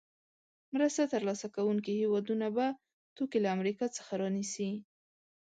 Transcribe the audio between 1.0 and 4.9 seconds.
تر لاسه کوونکې هېوادونه به توکي له امریکا څخه رانیسي.